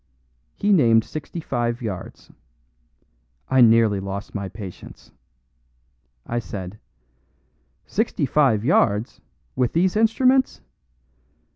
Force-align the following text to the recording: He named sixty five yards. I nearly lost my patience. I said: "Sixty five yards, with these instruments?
He 0.55 0.73
named 0.73 1.03
sixty 1.03 1.39
five 1.39 1.79
yards. 1.79 2.31
I 3.49 3.61
nearly 3.61 3.99
lost 3.99 4.33
my 4.33 4.49
patience. 4.49 5.11
I 6.25 6.39
said: 6.39 6.79
"Sixty 7.85 8.25
five 8.25 8.65
yards, 8.65 9.21
with 9.55 9.73
these 9.73 9.95
instruments? 9.95 10.61